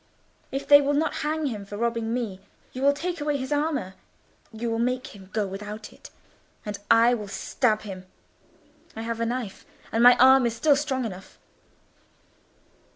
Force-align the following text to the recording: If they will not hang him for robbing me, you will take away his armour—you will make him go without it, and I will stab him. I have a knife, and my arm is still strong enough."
If 0.51 0.67
they 0.67 0.81
will 0.81 0.95
not 0.95 1.17
hang 1.21 1.45
him 1.45 1.63
for 1.63 1.77
robbing 1.77 2.11
me, 2.11 2.41
you 2.73 2.81
will 2.81 2.91
take 2.91 3.21
away 3.21 3.37
his 3.37 3.51
armour—you 3.51 4.67
will 4.67 4.79
make 4.79 5.13
him 5.15 5.29
go 5.31 5.45
without 5.45 5.93
it, 5.93 6.09
and 6.65 6.79
I 6.89 7.13
will 7.13 7.27
stab 7.27 7.81
him. 7.83 8.07
I 8.95 9.03
have 9.03 9.19
a 9.21 9.27
knife, 9.27 9.63
and 9.91 10.01
my 10.01 10.17
arm 10.17 10.47
is 10.47 10.55
still 10.55 10.75
strong 10.75 11.05
enough." 11.05 11.37